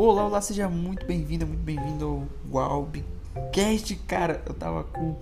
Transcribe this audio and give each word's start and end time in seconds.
Olá, 0.00 0.24
olá, 0.26 0.40
seja 0.40 0.68
muito 0.68 1.04
bem-vinda, 1.04 1.44
muito 1.44 1.64
bem-vindo 1.64 2.04
ao 2.04 2.22
Gualbcast. 2.48 3.96
Cara, 4.06 4.40
eu 4.46 4.54
tava 4.54 4.84
com 4.84 5.16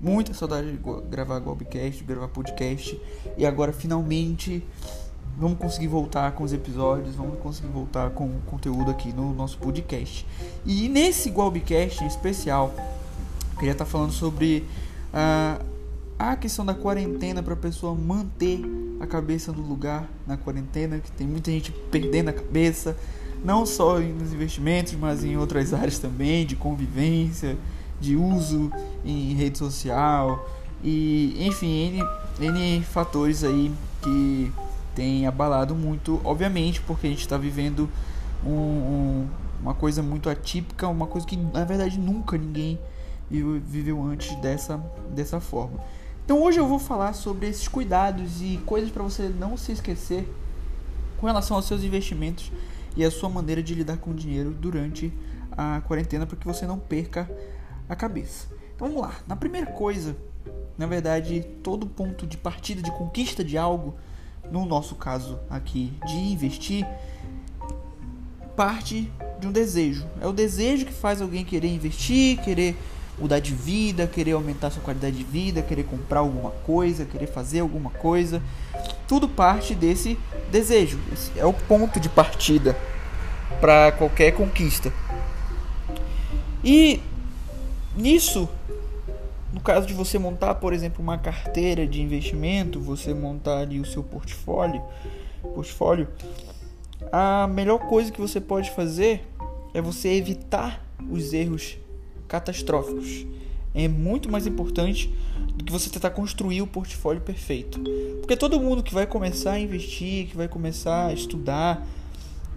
muita 0.00 0.32
saudade 0.34 0.70
de 0.70 0.78
gravar 1.10 1.40
Gualbcast, 1.40 2.04
gravar 2.04 2.28
podcast. 2.28 2.96
E 3.36 3.44
agora 3.44 3.72
finalmente 3.72 4.64
vamos 5.36 5.58
conseguir 5.58 5.88
voltar 5.88 6.30
com 6.30 6.44
os 6.44 6.52
episódios, 6.52 7.16
vamos 7.16 7.40
conseguir 7.40 7.70
voltar 7.70 8.10
com 8.10 8.26
o 8.26 8.40
conteúdo 8.46 8.92
aqui 8.92 9.12
no 9.12 9.34
nosso 9.34 9.58
podcast. 9.58 10.24
E 10.64 10.88
nesse 10.88 11.28
Gualbcast 11.28 12.04
em 12.04 12.06
especial, 12.06 12.72
eu 12.76 13.58
queria 13.58 13.72
estar 13.72 13.84
tá 13.84 13.90
falando 13.90 14.12
sobre 14.12 14.64
uh, 15.12 15.66
a 16.16 16.36
questão 16.36 16.64
da 16.64 16.72
quarentena 16.72 17.42
para 17.42 17.54
a 17.54 17.56
pessoa 17.56 17.96
manter 17.96 18.60
a 19.00 19.08
cabeça 19.08 19.50
no 19.50 19.62
lugar 19.62 20.08
na 20.24 20.36
quarentena, 20.36 21.00
que 21.00 21.10
tem 21.10 21.26
muita 21.26 21.50
gente 21.50 21.72
perdendo 21.90 22.28
a 22.28 22.32
cabeça 22.32 22.96
não 23.44 23.64
só 23.64 23.98
nos 23.98 24.32
investimentos, 24.32 24.94
mas 24.94 25.24
em 25.24 25.36
outras 25.36 25.72
áreas 25.72 25.98
também, 25.98 26.44
de 26.46 26.56
convivência, 26.56 27.56
de 28.00 28.16
uso 28.16 28.70
em 29.04 29.34
rede 29.34 29.58
social 29.58 30.48
e 30.82 31.36
enfim, 31.46 32.02
N, 32.38 32.48
N 32.48 32.82
fatores 32.82 33.44
aí 33.44 33.70
que 34.02 34.52
tem 34.94 35.26
abalado 35.26 35.74
muito, 35.74 36.20
obviamente, 36.24 36.80
porque 36.80 37.06
a 37.06 37.10
gente 37.10 37.20
está 37.20 37.36
vivendo 37.36 37.88
um, 38.44 38.50
um, 38.50 39.28
uma 39.62 39.74
coisa 39.74 40.02
muito 40.02 40.30
atípica, 40.30 40.88
uma 40.88 41.06
coisa 41.06 41.26
que 41.26 41.36
na 41.36 41.64
verdade 41.64 41.98
nunca 41.98 42.36
ninguém 42.38 42.78
viveu 43.30 44.02
antes 44.02 44.34
dessa, 44.36 44.78
dessa 45.10 45.38
forma. 45.40 45.78
Então 46.24 46.42
hoje 46.42 46.58
eu 46.58 46.66
vou 46.66 46.78
falar 46.78 47.12
sobre 47.12 47.48
esses 47.48 47.68
cuidados 47.68 48.40
e 48.40 48.58
coisas 48.64 48.90
para 48.90 49.02
você 49.02 49.28
não 49.28 49.56
se 49.56 49.72
esquecer 49.72 50.28
com 51.18 51.26
relação 51.26 51.56
aos 51.56 51.66
seus 51.66 51.82
investimentos 51.84 52.50
e 52.96 53.04
a 53.04 53.10
sua 53.10 53.28
maneira 53.28 53.62
de 53.62 53.74
lidar 53.74 53.98
com 53.98 54.10
o 54.10 54.14
dinheiro 54.14 54.50
durante 54.50 55.12
a 55.52 55.80
quarentena 55.82 56.26
para 56.26 56.36
que 56.36 56.46
você 56.46 56.66
não 56.66 56.78
perca 56.78 57.30
a 57.88 57.96
cabeça. 57.96 58.46
Então 58.74 58.88
vamos 58.88 59.02
lá. 59.02 59.14
Na 59.26 59.36
primeira 59.36 59.66
coisa, 59.66 60.16
na 60.78 60.86
verdade, 60.86 61.44
todo 61.62 61.86
ponto 61.86 62.26
de 62.26 62.36
partida 62.36 62.82
de 62.82 62.90
conquista 62.92 63.44
de 63.44 63.58
algo, 63.58 63.94
no 64.50 64.64
nosso 64.64 64.94
caso 64.94 65.38
aqui 65.50 65.92
de 66.06 66.16
investir, 66.16 66.86
parte 68.56 69.12
de 69.38 69.46
um 69.46 69.52
desejo. 69.52 70.06
É 70.20 70.26
o 70.26 70.32
desejo 70.32 70.86
que 70.86 70.92
faz 70.92 71.20
alguém 71.20 71.44
querer 71.44 71.68
investir, 71.68 72.40
querer 72.42 72.76
mudar 73.18 73.38
de 73.38 73.54
vida, 73.54 74.06
querer 74.06 74.32
aumentar 74.32 74.70
sua 74.70 74.82
qualidade 74.82 75.16
de 75.16 75.24
vida, 75.24 75.60
querer 75.60 75.84
comprar 75.84 76.20
alguma 76.20 76.50
coisa, 76.50 77.04
querer 77.04 77.26
fazer 77.26 77.60
alguma 77.60 77.90
coisa. 77.90 78.42
Tudo 79.06 79.28
parte 79.28 79.74
desse 79.74 80.18
desejo. 80.50 80.98
É 81.36 81.44
o 81.44 81.52
ponto 81.52 81.98
de 81.98 82.08
partida 82.08 82.76
para 83.60 83.92
qualquer 83.92 84.32
conquista. 84.32 84.92
E 86.62 87.00
nisso, 87.96 88.48
no 89.52 89.60
caso 89.60 89.86
de 89.86 89.94
você 89.94 90.18
montar, 90.18 90.56
por 90.56 90.72
exemplo, 90.72 91.02
uma 91.02 91.18
carteira 91.18 91.86
de 91.86 92.02
investimento, 92.02 92.80
você 92.80 93.14
montar 93.14 93.58
ali 93.58 93.80
o 93.80 93.84
seu 93.84 94.02
portfólio, 94.02 94.82
portfólio, 95.54 96.08
a 97.10 97.46
melhor 97.48 97.78
coisa 97.88 98.12
que 98.12 98.20
você 98.20 98.40
pode 98.40 98.70
fazer 98.70 99.26
é 99.72 99.80
você 99.80 100.08
evitar 100.10 100.84
os 101.10 101.32
erros 101.32 101.76
catastróficos. 102.28 103.26
É 103.74 103.86
muito 103.86 104.30
mais 104.30 104.46
importante 104.46 105.14
do 105.54 105.64
que 105.64 105.72
você 105.72 105.88
tentar 105.88 106.10
construir 106.10 106.62
o 106.62 106.66
portfólio 106.66 107.20
perfeito. 107.20 107.80
Porque 108.20 108.36
todo 108.36 108.60
mundo 108.60 108.82
que 108.82 108.92
vai 108.92 109.06
começar 109.06 109.52
a 109.52 109.58
investir, 109.58 110.26
que 110.28 110.36
vai 110.36 110.48
começar 110.48 111.06
a 111.06 111.12
estudar, 111.12 111.86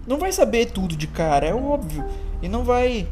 não 0.06 0.18
vai 0.18 0.32
saber 0.32 0.66
tudo 0.66 0.96
de 0.96 1.06
cara, 1.06 1.46
é 1.46 1.54
óbvio. 1.54 2.04
E 2.42 2.48
não 2.48 2.64
vai 2.64 3.08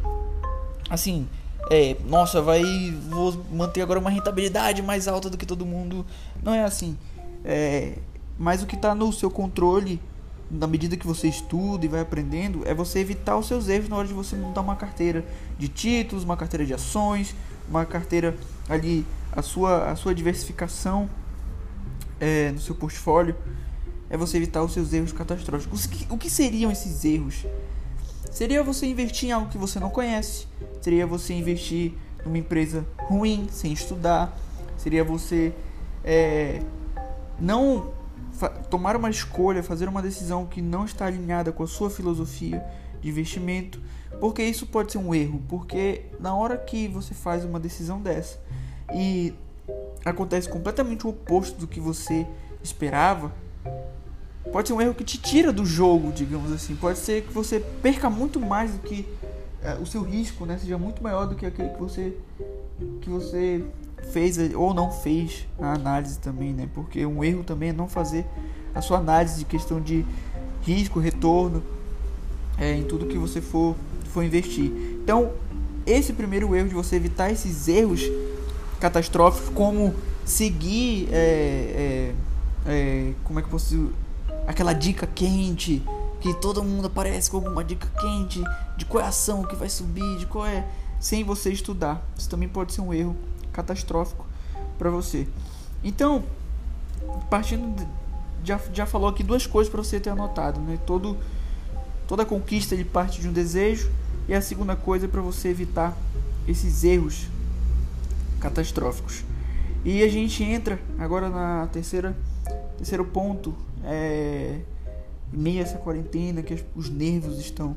assim, 0.90 1.26
é, 1.70 1.96
nossa, 2.06 2.42
vai 2.42 2.62
vou 3.08 3.34
manter 3.50 3.82
agora 3.82 3.98
uma 3.98 4.10
rentabilidade 4.10 4.82
mais 4.82 5.06
alta 5.06 5.30
do 5.30 5.38
que 5.38 5.46
todo 5.46 5.64
mundo. 5.64 6.04
Não 6.42 6.52
é 6.52 6.64
assim. 6.64 6.98
É, 7.44 7.98
mas 8.38 8.62
o 8.62 8.66
que 8.66 8.74
está 8.74 8.94
no 8.94 9.12
seu 9.12 9.30
controle 9.30 10.00
na 10.52 10.66
medida 10.66 10.96
que 10.96 11.06
você 11.06 11.28
estuda 11.28 11.86
e 11.86 11.88
vai 11.88 12.00
aprendendo, 12.00 12.62
é 12.66 12.74
você 12.74 12.98
evitar 12.98 13.38
os 13.38 13.46
seus 13.46 13.68
erros 13.68 13.88
na 13.88 13.96
hora 13.96 14.06
de 14.06 14.12
você 14.12 14.36
montar 14.36 14.60
uma 14.60 14.76
carteira 14.76 15.24
de 15.58 15.66
títulos, 15.66 16.24
uma 16.24 16.36
carteira 16.36 16.66
de 16.66 16.74
ações, 16.74 17.34
uma 17.68 17.84
carteira 17.84 18.36
ali, 18.68 19.06
a 19.30 19.42
sua, 19.42 19.90
a 19.90 19.96
sua 19.96 20.14
diversificação 20.14 21.08
é, 22.20 22.50
no 22.52 22.60
seu 22.60 22.74
portfólio, 22.74 23.34
é 24.08 24.16
você 24.16 24.36
evitar 24.36 24.62
os 24.62 24.72
seus 24.72 24.92
erros 24.92 25.12
catastróficos. 25.12 25.88
O 26.10 26.18
que 26.18 26.28
seriam 26.28 26.70
esses 26.70 27.04
erros? 27.04 27.46
Seria 28.30 28.62
você 28.62 28.86
investir 28.86 29.28
em 29.28 29.32
algo 29.32 29.48
que 29.48 29.58
você 29.58 29.78
não 29.78 29.90
conhece, 29.90 30.46
seria 30.80 31.06
você 31.06 31.34
investir 31.34 31.94
numa 32.24 32.38
empresa 32.38 32.86
ruim, 32.98 33.48
sem 33.50 33.72
estudar, 33.72 34.36
seria 34.76 35.04
você 35.04 35.52
é, 36.04 36.62
não 37.38 37.92
tomar 38.70 38.96
uma 38.96 39.10
escolha, 39.10 39.62
fazer 39.62 39.88
uma 39.88 40.00
decisão 40.00 40.46
que 40.46 40.62
não 40.62 40.84
está 40.84 41.06
alinhada 41.06 41.52
com 41.52 41.62
a 41.62 41.66
sua 41.66 41.90
filosofia 41.90 42.62
de 43.02 43.08
investimento, 43.08 43.80
porque 44.20 44.42
isso 44.42 44.66
pode 44.66 44.92
ser 44.92 44.98
um 44.98 45.14
erro, 45.14 45.42
porque 45.48 46.06
na 46.20 46.34
hora 46.34 46.56
que 46.56 46.88
você 46.88 47.12
faz 47.12 47.44
uma 47.44 47.58
decisão 47.58 48.00
dessa 48.00 48.38
e 48.94 49.34
acontece 50.04 50.48
completamente 50.48 51.06
o 51.06 51.10
oposto 51.10 51.58
do 51.58 51.66
que 51.66 51.80
você 51.80 52.26
esperava, 52.62 53.32
pode 54.52 54.68
ser 54.68 54.74
um 54.74 54.80
erro 54.80 54.94
que 54.94 55.04
te 55.04 55.18
tira 55.18 55.52
do 55.52 55.66
jogo, 55.66 56.12
digamos 56.12 56.52
assim. 56.52 56.76
Pode 56.76 56.98
ser 56.98 57.22
que 57.22 57.32
você 57.32 57.60
perca 57.82 58.08
muito 58.08 58.40
mais 58.40 58.72
do 58.72 58.78
que 58.78 59.06
é, 59.62 59.74
o 59.74 59.86
seu 59.86 60.02
risco, 60.02 60.46
né, 60.46 60.56
seja 60.58 60.78
muito 60.78 61.02
maior 61.02 61.26
do 61.26 61.34
que 61.34 61.44
aquele 61.44 61.70
que 61.70 61.78
você 61.78 62.16
que 63.00 63.08
você 63.08 63.64
fez 64.10 64.36
ou 64.54 64.74
não 64.74 64.90
fez 64.90 65.46
a 65.58 65.74
análise 65.74 66.18
também, 66.18 66.52
né? 66.52 66.68
Porque 66.74 67.06
um 67.06 67.22
erro 67.22 67.44
também 67.44 67.68
é 67.68 67.72
não 67.72 67.88
fazer 67.88 68.26
a 68.74 68.80
sua 68.80 68.98
análise 68.98 69.38
de 69.38 69.44
questão 69.44 69.80
de 69.80 70.04
risco, 70.62 70.98
retorno 70.98 71.62
é, 72.58 72.74
em 72.74 72.84
tudo 72.84 73.06
que 73.06 73.18
você 73.18 73.40
for, 73.40 73.76
for 74.12 74.22
investir. 74.22 74.70
Então, 75.02 75.32
esse 75.86 76.12
primeiro 76.12 76.54
erro 76.54 76.68
de 76.68 76.74
você 76.74 76.96
evitar 76.96 77.30
esses 77.30 77.68
erros 77.68 78.02
catastróficos, 78.80 79.48
como 79.54 79.94
seguir, 80.24 81.08
é, 81.10 82.12
é, 82.66 82.70
é 82.70 83.12
como 83.24 83.38
é 83.38 83.42
que 83.42 83.48
eu 83.48 83.52
posso 83.52 83.92
aquela 84.46 84.72
dica 84.72 85.06
quente 85.06 85.82
que 86.20 86.32
todo 86.34 86.62
mundo 86.62 86.86
aparece 86.86 87.30
com 87.30 87.38
alguma 87.38 87.64
dica 87.64 87.88
quente 88.00 88.42
de 88.76 88.84
qual 88.84 89.02
é 89.02 89.06
a 89.06 89.08
ação 89.08 89.42
que 89.42 89.56
vai 89.56 89.68
subir, 89.68 90.18
de 90.18 90.26
qual 90.26 90.46
é 90.46 90.64
sem 91.00 91.24
você 91.24 91.52
estudar. 91.52 92.00
Isso 92.16 92.30
também 92.30 92.48
pode 92.48 92.72
ser 92.72 92.80
um 92.80 92.94
erro 92.94 93.16
catastrófico 93.52 94.24
para 94.78 94.88
você. 94.88 95.26
Então, 95.82 96.22
partindo 97.28 97.76
de, 97.76 97.86
já, 98.44 98.60
já 98.72 98.86
falou 98.86 99.08
aqui 99.08 99.24
duas 99.24 99.46
coisas 99.46 99.70
para 99.70 99.82
você 99.82 99.98
ter 99.98 100.10
anotado, 100.10 100.60
né? 100.60 100.78
Todo 100.86 101.18
toda 102.06 102.24
conquista 102.24 102.74
ele 102.74 102.84
parte 102.84 103.20
de 103.20 103.28
um 103.28 103.32
desejo 103.32 103.90
e 104.28 104.34
a 104.34 104.40
segunda 104.40 104.76
coisa 104.76 105.06
é 105.06 105.08
para 105.08 105.20
você 105.20 105.48
evitar 105.48 105.96
esses 106.46 106.84
erros 106.84 107.28
catastróficos. 108.40 109.24
E 109.84 110.02
a 110.02 110.08
gente 110.08 110.42
entra 110.42 110.78
agora 110.98 111.28
na 111.28 111.66
terceira 111.68 112.16
terceiro 112.76 113.04
ponto 113.04 113.54
é 113.84 114.60
em 115.32 115.38
meio 115.38 115.60
a 115.60 115.62
essa 115.62 115.78
quarentena 115.78 116.42
que 116.42 116.62
os 116.76 116.90
nervos 116.90 117.38
estão 117.38 117.74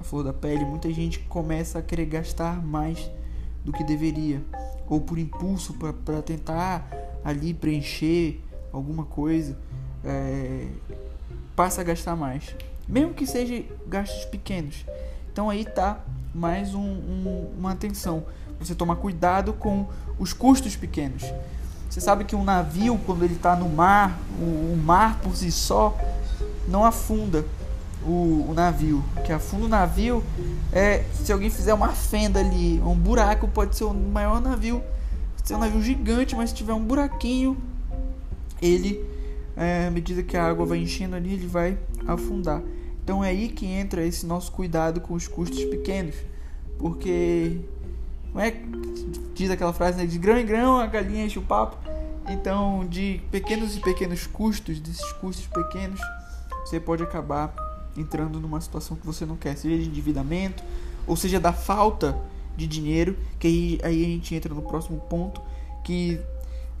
à 0.00 0.02
flor 0.02 0.24
da 0.24 0.32
pele, 0.32 0.64
muita 0.64 0.92
gente 0.92 1.20
começa 1.20 1.78
a 1.78 1.82
querer 1.82 2.06
gastar 2.06 2.60
mais 2.64 3.10
do 3.64 3.72
que 3.72 3.84
deveria 3.84 4.42
ou 4.88 5.00
por 5.00 5.18
impulso 5.18 5.74
para 6.04 6.22
tentar 6.22 6.88
ali 7.24 7.54
preencher 7.54 8.40
alguma 8.72 9.04
coisa, 9.04 9.56
é, 10.04 10.68
passa 11.54 11.80
a 11.80 11.84
gastar 11.84 12.14
mais, 12.14 12.54
mesmo 12.88 13.14
que 13.14 13.26
seja 13.26 13.64
gastos 13.86 14.24
pequenos. 14.26 14.84
Então 15.32 15.50
aí 15.50 15.64
tá 15.64 16.00
mais 16.34 16.74
um, 16.74 16.80
um, 16.80 17.50
uma 17.58 17.72
atenção. 17.72 18.24
Você 18.58 18.74
toma 18.74 18.96
cuidado 18.96 19.52
com 19.52 19.86
os 20.18 20.32
custos 20.32 20.76
pequenos. 20.76 21.22
Você 21.88 22.00
sabe 22.00 22.24
que 22.24 22.36
um 22.36 22.44
navio, 22.44 22.98
quando 23.06 23.24
ele 23.24 23.34
está 23.34 23.56
no 23.56 23.68
mar, 23.68 24.18
o, 24.38 24.74
o, 24.74 24.76
mar 24.76 25.18
por 25.20 25.34
si 25.34 25.50
só 25.50 25.96
não 26.68 26.84
afunda 26.84 27.44
o, 28.04 28.46
o, 28.48 28.52
navio. 28.54 29.02
O 29.16 29.22
que 29.22 29.32
afunda 29.32 29.66
o 29.66 29.68
navio 29.68 30.22
é 30.72 31.04
se 31.14 31.32
alguém 31.32 31.48
fizer 31.48 31.72
uma 31.72 31.88
fenda 31.88 32.40
ali, 32.40 32.80
um 32.80 32.94
buraco, 32.94 33.48
pode 33.48 33.76
ser 33.76 33.84
o 33.84 33.94
maior 33.94 34.40
navio, 34.40 34.82
pode 35.36 35.48
ser 35.48 35.54
um 35.54 35.58
navio 35.58 35.82
gigante, 35.82 36.36
mas 36.36 36.50
se 36.50 36.56
tiver 36.56 36.72
um 36.72 36.84
buraquinho, 36.84 37.56
ele, 38.60 39.02
é, 39.56 39.86
à 39.86 39.90
medida 39.90 40.22
que 40.22 40.36
a 40.36 40.44
água 40.44 40.66
vai 40.66 40.78
enchendo 40.78 41.16
ali, 41.16 41.34
ele 41.34 41.46
vai 41.46 41.78
afundar. 42.06 42.62
Então 43.06 43.22
é 43.22 43.28
aí 43.28 43.48
que 43.48 43.64
entra 43.64 44.04
esse 44.04 44.26
nosso 44.26 44.50
cuidado 44.50 45.00
com 45.00 45.14
os 45.14 45.28
custos 45.28 45.64
pequenos, 45.66 46.16
porque 46.76 47.60
não 48.34 48.40
é 48.40 48.52
diz 49.32 49.48
aquela 49.48 49.72
frase 49.72 49.96
né, 49.96 50.06
de 50.06 50.18
grão 50.18 50.36
em 50.36 50.44
grão 50.44 50.76
a 50.76 50.88
galinha 50.88 51.24
enche 51.24 51.38
o 51.38 51.42
papo. 51.42 51.76
Então, 52.28 52.84
de 52.84 53.20
pequenos 53.30 53.76
e 53.76 53.80
pequenos 53.80 54.26
custos, 54.26 54.80
desses 54.80 55.12
custos 55.12 55.46
pequenos, 55.46 56.00
você 56.64 56.80
pode 56.80 57.04
acabar 57.04 57.54
entrando 57.96 58.40
numa 58.40 58.60
situação 58.60 58.96
que 58.96 59.06
você 59.06 59.24
não 59.24 59.36
quer, 59.36 59.56
seja 59.56 59.80
de 59.80 59.88
endividamento, 59.88 60.64
ou 61.06 61.14
seja 61.14 61.38
da 61.38 61.52
falta 61.52 62.18
de 62.56 62.66
dinheiro, 62.66 63.16
que 63.38 63.46
aí, 63.46 63.80
aí 63.84 64.04
a 64.04 64.08
gente 64.08 64.34
entra 64.34 64.52
no 64.52 64.62
próximo 64.62 64.98
ponto, 65.08 65.40
que 65.84 66.20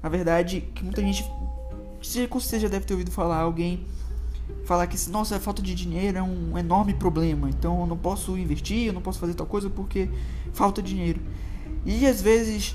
a 0.02 0.08
verdade 0.08 0.62
que 0.74 0.82
muita 0.82 1.00
gente 1.02 1.24
você 2.28 2.58
já 2.58 2.66
deve 2.66 2.84
ter 2.84 2.94
ouvido 2.94 3.12
falar 3.12 3.38
alguém 3.38 3.86
falar 4.64 4.86
que 4.86 5.08
nossa, 5.10 5.36
a 5.36 5.40
falta 5.40 5.62
de 5.62 5.74
dinheiro 5.74 6.18
é 6.18 6.22
um 6.22 6.58
enorme 6.58 6.92
problema, 6.92 7.48
então 7.48 7.80
eu 7.80 7.86
não 7.86 7.96
posso 7.96 8.36
investir, 8.36 8.86
eu 8.86 8.92
não 8.92 9.00
posso 9.00 9.18
fazer 9.18 9.34
tal 9.34 9.46
coisa 9.46 9.70
porque 9.70 10.08
falta 10.52 10.82
dinheiro. 10.82 11.20
E 11.84 12.06
às 12.06 12.20
vezes, 12.20 12.74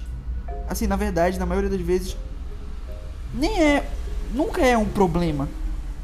assim, 0.69 0.87
na 0.87 0.95
verdade, 0.95 1.37
na 1.37 1.45
maioria 1.45 1.69
das 1.69 1.81
vezes 1.81 2.15
nem 3.33 3.61
é, 3.61 3.89
nunca 4.33 4.61
é 4.65 4.77
um 4.77 4.85
problema. 4.85 5.47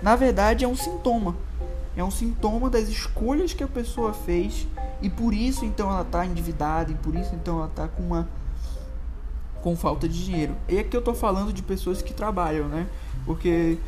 Na 0.02 0.16
verdade, 0.16 0.64
é 0.64 0.68
um 0.68 0.76
sintoma. 0.76 1.36
É 1.96 2.04
um 2.04 2.12
sintoma 2.12 2.70
das 2.70 2.88
escolhas 2.90 3.54
que 3.54 3.64
a 3.64 3.68
pessoa 3.68 4.14
fez 4.14 4.68
e 5.02 5.10
por 5.10 5.34
isso 5.34 5.66
então 5.66 5.90
ela 5.90 6.04
está 6.04 6.26
endividada 6.26 6.92
e 6.92 6.96
por 6.96 7.16
isso 7.16 7.34
então 7.34 7.58
ela 7.58 7.68
está 7.68 7.88
com 7.88 8.04
uma 8.04 8.28
com 9.62 9.76
falta 9.76 10.08
de 10.08 10.24
dinheiro. 10.24 10.56
E 10.70 10.78
aqui 10.78 10.96
eu 10.96 11.00
estou 11.00 11.16
falando 11.16 11.52
de 11.52 11.64
pessoas 11.64 12.02
que 12.02 12.14
trabalham, 12.14 12.68
né? 12.68 12.88
Porque 13.26 13.80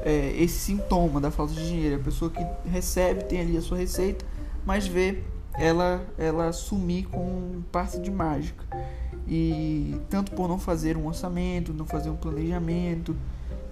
é, 0.00 0.34
esse 0.36 0.58
sintoma 0.58 1.20
da 1.20 1.30
falta 1.30 1.54
de 1.54 1.66
dinheiro, 1.66 1.96
a 1.96 2.04
pessoa 2.04 2.30
que 2.30 2.44
recebe, 2.68 3.24
tem 3.24 3.40
ali 3.40 3.56
a 3.56 3.62
sua 3.62 3.78
receita, 3.78 4.24
mas 4.64 4.86
vê 4.86 5.22
ela 5.56 6.04
ela 6.18 6.52
sumir 6.52 7.06
com 7.08 7.62
passe 7.70 8.00
de 8.00 8.10
mágica. 8.10 8.64
E 9.26 9.96
tanto 10.10 10.32
por 10.32 10.48
não 10.48 10.58
fazer 10.58 10.96
um 10.96 11.06
orçamento, 11.06 11.72
não 11.72 11.86
fazer 11.86 12.10
um 12.10 12.16
planejamento 12.16 13.16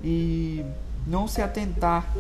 e 0.03 0.65
não 1.07 1.29
se 1.29 1.43
atentar 1.43 2.11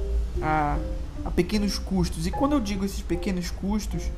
a, 0.42 0.78
a 1.24 1.30
pequenos 1.30 1.78
custos. 1.78 2.26
E 2.26 2.30
quando 2.30 2.52
eu 2.52 2.60
digo 2.60 2.84
esses 2.84 3.00
pequenos 3.00 3.50
custos, 3.50 4.10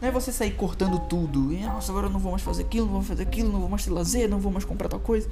não 0.00 0.08
é 0.08 0.12
você 0.12 0.30
sair 0.30 0.52
cortando 0.52 0.98
tudo. 1.08 1.52
E, 1.52 1.62
nossa, 1.62 1.90
agora 1.90 2.06
eu 2.06 2.10
não 2.10 2.20
vou 2.20 2.32
mais 2.32 2.42
fazer 2.42 2.62
aquilo, 2.62 2.86
não 2.86 2.94
vou 2.94 3.02
fazer 3.02 3.22
aquilo, 3.22 3.50
não 3.50 3.60
vou 3.60 3.68
mais 3.68 3.84
ter 3.84 3.90
lazer, 3.90 4.28
não 4.28 4.38
vou 4.38 4.52
mais 4.52 4.64
comprar 4.64 4.88
tal 4.88 5.00
coisa. 5.00 5.28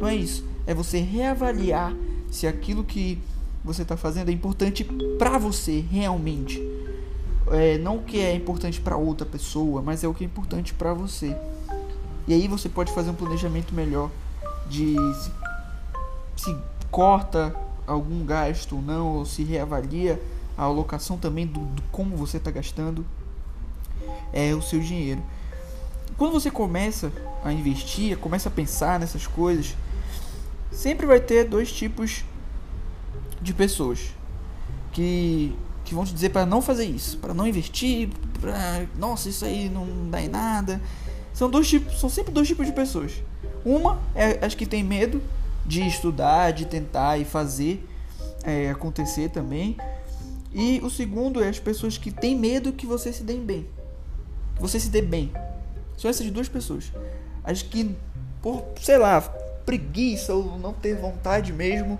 Não 0.00 0.06
é 0.06 0.14
isso. 0.14 0.44
É 0.66 0.74
você 0.74 0.98
reavaliar 1.00 1.94
se 2.30 2.46
aquilo 2.46 2.84
que 2.84 3.18
você 3.66 3.82
está 3.82 3.96
fazendo 3.96 4.28
é 4.28 4.32
importante 4.32 4.84
para 5.18 5.36
você 5.38 5.80
realmente. 5.90 6.62
É, 7.50 7.76
não 7.78 7.96
o 7.96 8.02
que 8.02 8.20
é 8.20 8.34
importante 8.34 8.80
para 8.80 8.96
outra 8.96 9.26
pessoa, 9.26 9.82
mas 9.82 10.04
é 10.04 10.08
o 10.08 10.14
que 10.14 10.22
é 10.22 10.26
importante 10.26 10.72
para 10.72 10.94
você. 10.94 11.36
E 12.28 12.32
aí 12.32 12.46
você 12.46 12.68
pode 12.68 12.92
fazer 12.92 13.10
um 13.10 13.14
planejamento 13.14 13.74
melhor 13.74 14.10
de 14.68 14.94
se, 15.14 15.32
se 16.36 16.56
corta 16.90 17.54
algum 17.86 18.24
gasto 18.24 18.76
ou 18.76 18.82
não, 18.82 19.18
ou 19.18 19.26
se 19.26 19.42
reavalia 19.42 20.20
a 20.56 20.62
alocação 20.62 21.18
também 21.18 21.46
do, 21.46 21.60
do 21.60 21.82
como 21.90 22.16
você 22.16 22.36
está 22.36 22.50
gastando 22.50 23.04
é, 24.32 24.54
o 24.54 24.62
seu 24.62 24.80
dinheiro. 24.80 25.22
Quando 26.16 26.32
você 26.32 26.50
começa 26.50 27.12
a 27.44 27.52
investir, 27.52 28.16
começa 28.18 28.48
a 28.48 28.52
pensar 28.52 28.98
nessas 28.98 29.26
coisas, 29.26 29.76
sempre 30.72 31.04
vai 31.04 31.20
ter 31.20 31.44
dois 31.44 31.70
tipos 31.70 32.24
de 33.40 33.52
pessoas 33.54 34.14
que, 34.92 35.54
que 35.84 35.94
vão 35.94 36.04
te 36.04 36.12
dizer 36.12 36.30
para 36.30 36.46
não 36.46 36.62
fazer 36.62 36.84
isso, 36.84 37.18
para 37.18 37.34
não 37.34 37.46
investir, 37.46 38.08
para 38.40 38.86
nossa, 38.98 39.28
isso 39.28 39.44
aí 39.44 39.68
não 39.68 39.86
dá 40.10 40.20
em 40.20 40.28
nada. 40.28 40.80
São 41.32 41.50
dois 41.50 41.68
tipos, 41.68 42.00
são 42.00 42.08
sempre 42.08 42.32
dois 42.32 42.48
tipos 42.48 42.66
de 42.66 42.72
pessoas. 42.72 43.12
Uma 43.64 44.00
é 44.14 44.44
as 44.44 44.54
que 44.54 44.64
tem 44.64 44.82
medo 44.82 45.22
de 45.66 45.86
estudar, 45.86 46.52
de 46.52 46.64
tentar 46.64 47.18
e 47.18 47.24
fazer 47.24 47.86
é, 48.42 48.70
acontecer 48.70 49.28
também. 49.30 49.76
E 50.52 50.80
o 50.82 50.88
segundo 50.88 51.42
é 51.42 51.48
as 51.48 51.58
pessoas 51.58 51.98
que 51.98 52.10
têm 52.10 52.34
medo 52.34 52.72
que 52.72 52.86
você 52.86 53.12
se 53.12 53.22
dê 53.22 53.34
bem. 53.34 53.66
Que 54.54 54.62
você 54.62 54.80
se 54.80 54.88
dê 54.88 55.02
bem. 55.02 55.32
São 55.98 56.08
essas 56.08 56.30
duas 56.30 56.48
pessoas. 56.48 56.90
As 57.44 57.60
que, 57.60 57.94
por, 58.40 58.64
sei 58.80 58.96
lá, 58.96 59.20
preguiça 59.66 60.32
ou 60.32 60.58
não 60.58 60.72
ter 60.72 60.96
vontade 60.96 61.52
mesmo, 61.52 61.98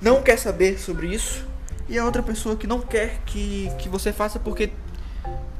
não 0.00 0.22
quer 0.22 0.38
saber 0.38 0.78
sobre 0.78 1.08
isso. 1.08 1.44
E 1.88 1.98
a 1.98 2.04
outra 2.04 2.22
pessoa 2.22 2.56
que 2.56 2.66
não 2.66 2.80
quer 2.80 3.20
que, 3.26 3.70
que 3.78 3.88
você 3.88 4.12
faça 4.12 4.38
porque, 4.38 4.70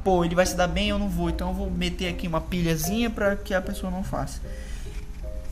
pô, 0.03 0.25
ele 0.25 0.33
vai 0.33 0.45
se 0.45 0.55
dar 0.55 0.67
bem, 0.67 0.89
eu 0.89 0.99
não 0.99 1.09
vou. 1.09 1.29
Então 1.29 1.49
eu 1.49 1.53
vou 1.53 1.69
meter 1.69 2.09
aqui 2.09 2.27
uma 2.27 2.41
pilhazinha 2.41 3.09
para 3.09 3.35
que 3.35 3.53
a 3.53 3.61
pessoa 3.61 3.91
não 3.91 4.03
faça. 4.03 4.41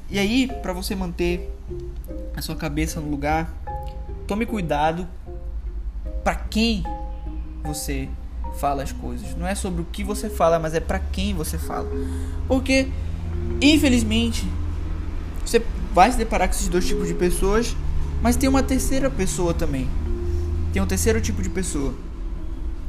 E 0.09 0.19
aí, 0.19 0.47
para 0.61 0.73
você 0.73 0.95
manter 0.95 1.51
a 2.35 2.41
sua 2.41 2.55
cabeça 2.55 3.00
no 3.00 3.09
lugar, 3.09 3.51
tome 4.27 4.45
cuidado 4.45 5.07
para 6.23 6.35
quem 6.35 6.83
você 7.63 8.07
fala 8.57 8.83
as 8.83 8.91
coisas. 8.91 9.35
Não 9.35 9.47
é 9.47 9.55
sobre 9.55 9.81
o 9.81 9.85
que 9.85 10.03
você 10.03 10.29
fala, 10.29 10.59
mas 10.59 10.73
é 10.73 10.79
para 10.79 11.00
quem 11.00 11.33
você 11.33 11.57
fala. 11.57 11.89
Porque, 12.47 12.88
infelizmente, 13.61 14.47
você 15.45 15.61
vai 15.94 16.11
se 16.11 16.17
deparar 16.17 16.47
com 16.47 16.55
esses 16.55 16.67
dois 16.67 16.88
tipos 16.88 17.07
de 17.07 17.13
pessoas, 17.13 17.75
mas 18.23 18.37
tem 18.37 18.47
uma 18.47 18.63
terceira 18.63 19.09
pessoa 19.09 19.53
também. 19.53 19.89
Tem 20.71 20.81
um 20.81 20.87
terceiro 20.87 21.19
tipo 21.19 21.41
de 21.41 21.49
pessoa. 21.49 21.93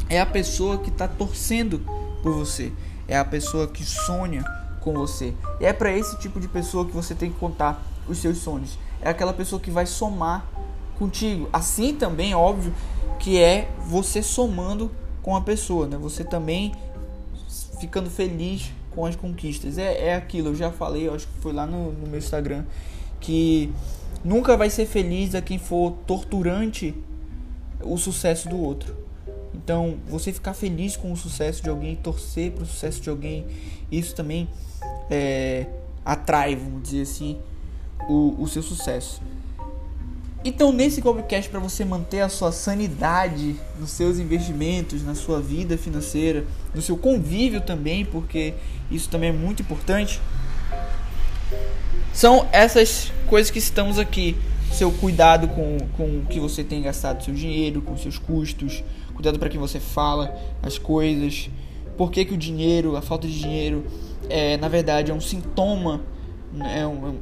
É 0.08 0.20
a 0.20 0.24
pessoa 0.24 0.78
que 0.78 0.90
está 0.90 1.08
torcendo 1.08 1.80
por 2.22 2.32
você. 2.32 2.72
É 3.08 3.18
a 3.18 3.24
pessoa 3.24 3.66
que 3.66 3.84
sonha 3.84 4.44
com 4.80 4.94
você. 4.94 5.34
E 5.60 5.66
é 5.66 5.72
para 5.72 5.90
esse 5.90 6.16
tipo 6.20 6.38
de 6.38 6.46
pessoa 6.46 6.86
que 6.86 6.92
você 6.92 7.16
tem 7.16 7.32
que 7.32 7.38
contar 7.38 7.84
os 8.06 8.18
seus 8.18 8.38
sonhos. 8.38 8.78
É 9.02 9.08
aquela 9.08 9.32
pessoa 9.32 9.60
que 9.60 9.72
vai 9.72 9.86
somar 9.86 10.46
contigo. 11.00 11.48
Assim 11.52 11.96
também, 11.96 12.32
óbvio, 12.32 12.72
que 13.18 13.36
é 13.36 13.68
você 13.88 14.22
somando 14.22 14.88
com 15.20 15.34
a 15.34 15.40
pessoa, 15.40 15.88
né? 15.88 15.96
Você 15.96 16.22
também 16.22 16.72
ficando 17.80 18.08
feliz 18.08 18.70
com 18.92 19.04
as 19.04 19.16
conquistas. 19.16 19.78
É, 19.78 20.10
é 20.10 20.14
aquilo, 20.14 20.50
eu 20.50 20.54
já 20.54 20.70
falei, 20.70 21.08
eu 21.08 21.14
acho 21.14 21.26
que 21.26 21.40
foi 21.40 21.52
lá 21.52 21.66
no, 21.66 21.90
no 21.90 22.06
meu 22.06 22.18
Instagram, 22.18 22.64
que 23.20 23.72
nunca 24.24 24.56
vai 24.56 24.70
ser 24.70 24.86
feliz 24.86 25.34
a 25.34 25.42
quem 25.42 25.58
for 25.58 25.92
torturante 26.06 26.94
o 27.82 27.96
sucesso 27.98 28.48
do 28.48 28.58
outro. 28.58 28.96
Então, 29.54 29.96
você 30.08 30.32
ficar 30.32 30.54
feliz 30.54 30.96
com 30.96 31.12
o 31.12 31.16
sucesso 31.16 31.62
de 31.62 31.68
alguém, 31.68 31.94
torcer 31.94 32.52
para 32.52 32.64
o 32.64 32.66
sucesso 32.66 33.00
de 33.00 33.10
alguém, 33.10 33.46
isso 33.90 34.14
também 34.14 34.48
é, 35.10 35.66
atrai, 36.04 36.56
vamos 36.56 36.82
dizer 36.82 37.02
assim, 37.02 37.38
o, 38.08 38.34
o 38.38 38.48
seu 38.48 38.62
sucesso. 38.62 39.22
Então, 40.44 40.72
nesse 40.72 41.00
Goldcast, 41.00 41.48
para 41.48 41.60
você 41.60 41.86
manter 41.86 42.20
a 42.20 42.28
sua 42.28 42.52
sanidade 42.52 43.56
nos 43.78 43.90
seus 43.90 44.18
investimentos, 44.18 45.02
na 45.02 45.14
sua 45.14 45.40
vida 45.40 45.78
financeira, 45.78 46.44
no 46.74 46.82
seu 46.82 46.98
convívio 46.98 47.62
também, 47.62 48.04
porque 48.04 48.52
isso 48.90 49.08
também 49.08 49.30
é 49.30 49.32
muito 49.32 49.62
importante, 49.62 50.20
são 52.12 52.46
essas 52.52 53.10
coisas 53.34 53.50
que 53.50 53.58
estamos 53.58 53.98
aqui. 53.98 54.36
Seu 54.70 54.92
cuidado 54.92 55.48
com, 55.48 55.76
com 55.96 56.18
o 56.18 56.26
que 56.30 56.38
você 56.38 56.62
tem 56.62 56.80
gastado 56.80 57.24
seu 57.24 57.34
dinheiro, 57.34 57.82
com 57.82 57.96
seus 57.96 58.16
custos, 58.16 58.84
cuidado 59.12 59.40
para 59.40 59.48
que 59.48 59.58
você 59.58 59.80
fala 59.80 60.32
as 60.62 60.78
coisas, 60.78 61.50
por 61.96 62.12
que, 62.12 62.24
que 62.24 62.32
o 62.32 62.36
dinheiro, 62.36 62.94
a 62.94 63.02
falta 63.02 63.26
de 63.26 63.36
dinheiro 63.36 63.84
é, 64.30 64.56
na 64.56 64.68
verdade 64.68 65.10
é 65.10 65.14
um 65.14 65.20
sintoma, 65.20 66.00
né, 66.52 66.82
é 66.82 66.86
um, 66.86 67.18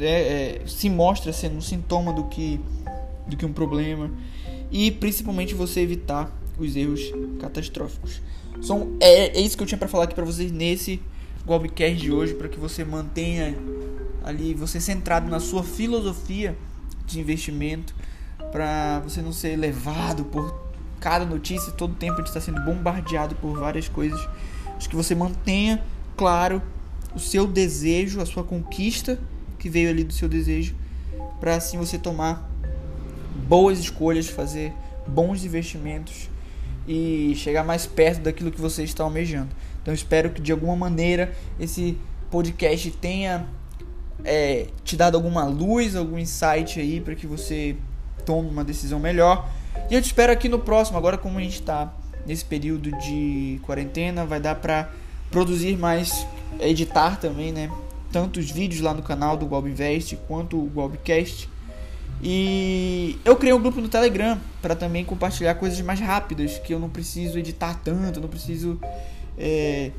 é, 0.00 0.06
é, 0.06 0.62
se 0.66 0.90
mostra 0.90 1.32
sendo 1.32 1.58
um 1.58 1.60
sintoma 1.60 2.12
do 2.12 2.24
que, 2.24 2.58
do 3.28 3.36
que 3.36 3.46
um 3.46 3.52
problema 3.52 4.10
e 4.68 4.90
principalmente 4.90 5.54
você 5.54 5.78
evitar 5.78 6.28
os 6.58 6.74
erros 6.74 7.02
catastróficos. 7.38 8.20
São, 8.60 8.96
é, 8.98 9.38
é 9.38 9.40
isso 9.40 9.56
que 9.56 9.62
eu 9.62 9.66
tinha 9.68 9.78
para 9.78 9.86
falar 9.86 10.04
aqui 10.04 10.14
para 10.14 10.24
vocês 10.24 10.50
nesse 10.50 11.00
Gobcast 11.46 11.96
de 11.96 12.10
hoje, 12.10 12.34
para 12.34 12.48
que 12.48 12.58
você 12.58 12.84
mantenha 12.84 13.56
ali 14.24 14.54
você 14.54 14.80
centrado 14.80 15.30
na 15.30 15.40
sua 15.40 15.62
filosofia 15.62 16.56
de 17.06 17.20
investimento, 17.20 17.94
para 18.50 19.00
você 19.00 19.20
não 19.22 19.32
ser 19.32 19.56
levado 19.56 20.24
por 20.24 20.62
cada 21.00 21.24
notícia, 21.24 21.72
todo 21.72 21.94
tempo 21.94 22.14
a 22.14 22.16
gente 22.18 22.28
está 22.28 22.40
sendo 22.40 22.60
bombardeado 22.62 23.34
por 23.36 23.58
várias 23.58 23.88
coisas. 23.88 24.20
Acho 24.76 24.88
que 24.88 24.96
você 24.96 25.14
mantenha 25.14 25.82
claro 26.16 26.62
o 27.14 27.18
seu 27.18 27.46
desejo, 27.46 28.20
a 28.20 28.26
sua 28.26 28.44
conquista 28.44 29.18
que 29.58 29.68
veio 29.68 29.90
ali 29.90 30.04
do 30.04 30.12
seu 30.12 30.28
desejo, 30.28 30.74
para 31.40 31.56
assim 31.56 31.78
você 31.78 31.98
tomar 31.98 32.48
boas 33.48 33.78
escolhas, 33.78 34.28
fazer 34.28 34.72
bons 35.06 35.44
investimentos 35.44 36.30
e 36.86 37.34
chegar 37.36 37.64
mais 37.64 37.86
perto 37.86 38.22
daquilo 38.22 38.50
que 38.50 38.60
você 38.60 38.82
está 38.82 39.04
almejando. 39.04 39.50
Então 39.80 39.92
espero 39.92 40.30
que 40.30 40.40
de 40.40 40.52
alguma 40.52 40.76
maneira 40.76 41.34
esse 41.58 41.98
podcast 42.30 42.90
tenha 42.92 43.46
é, 44.24 44.66
te 44.84 44.96
dado 44.96 45.16
alguma 45.16 45.44
luz, 45.44 45.96
algum 45.96 46.18
insight 46.18 46.80
aí 46.80 47.00
para 47.00 47.14
que 47.14 47.26
você 47.26 47.76
tome 48.24 48.48
uma 48.48 48.64
decisão 48.64 48.98
melhor. 48.98 49.48
E 49.90 49.94
eu 49.94 50.02
te 50.02 50.06
espero 50.06 50.32
aqui 50.32 50.48
no 50.48 50.58
próximo. 50.58 50.98
Agora 50.98 51.18
como 51.18 51.38
a 51.38 51.42
gente 51.42 51.60
está 51.60 51.92
nesse 52.26 52.44
período 52.44 52.90
de 52.98 53.60
quarentena, 53.62 54.24
vai 54.24 54.40
dar 54.40 54.54
para 54.56 54.90
produzir 55.30 55.76
mais, 55.76 56.26
editar 56.60 57.18
também, 57.18 57.52
né? 57.52 57.70
Tanto 58.12 58.38
os 58.38 58.50
vídeos 58.50 58.82
lá 58.82 58.92
no 58.92 59.02
canal 59.02 59.36
do 59.36 59.46
Bob 59.46 59.68
Invest 59.68 60.16
quanto 60.28 60.58
o 60.58 60.66
Bobcast. 60.66 61.48
E 62.22 63.18
eu 63.24 63.34
criei 63.34 63.52
um 63.52 63.60
grupo 63.60 63.80
no 63.80 63.88
Telegram 63.88 64.38
para 64.60 64.76
também 64.76 65.04
compartilhar 65.04 65.54
coisas 65.56 65.80
mais 65.80 65.98
rápidas, 65.98 66.58
que 66.58 66.72
eu 66.72 66.78
não 66.78 66.88
preciso 66.88 67.38
editar 67.38 67.80
tanto, 67.82 68.20
não 68.20 68.28
preciso. 68.28 68.78
É, 69.36 69.90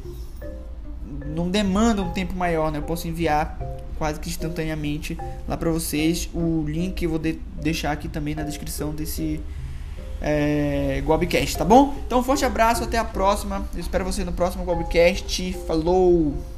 não 1.25 1.49
demanda 1.49 2.01
um 2.01 2.11
tempo 2.11 2.33
maior, 2.33 2.71
né? 2.71 2.77
Eu 2.77 2.83
posso 2.83 3.07
enviar 3.07 3.57
quase 3.97 4.19
que 4.19 4.29
instantaneamente 4.29 5.17
lá 5.47 5.57
para 5.57 5.69
vocês. 5.69 6.29
O 6.33 6.63
link 6.67 7.01
eu 7.03 7.09
vou 7.09 7.19
de 7.19 7.39
deixar 7.61 7.91
aqui 7.91 8.07
também 8.07 8.35
na 8.35 8.43
descrição 8.43 8.93
desse 8.93 9.39
é, 10.21 11.03
tá 11.57 11.65
bom? 11.65 11.93
Então, 12.07 12.19
um 12.19 12.23
forte 12.23 12.45
abraço, 12.45 12.83
até 12.83 12.97
a 12.97 13.03
próxima. 13.03 13.67
Eu 13.73 13.81
espero 13.81 14.05
você 14.05 14.23
no 14.23 14.31
próximo 14.31 14.63
Gobcast. 14.63 15.53
Falou! 15.67 16.52